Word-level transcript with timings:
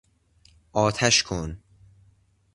آتش 0.73 1.23
کن! 1.23 1.63